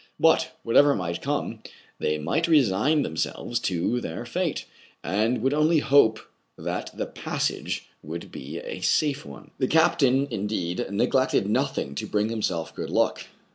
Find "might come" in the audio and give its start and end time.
0.95-1.59